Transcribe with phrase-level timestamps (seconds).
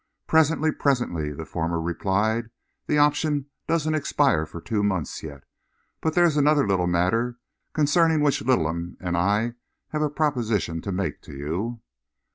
[0.25, 0.71] "Presently...
[0.71, 2.49] presently," the former replied.
[2.87, 5.43] "The option doesn't expire for two months yet.
[6.01, 7.37] But there is another little matter
[7.73, 9.53] concerning which Littleham and I
[9.89, 11.81] have a proposition to make to you."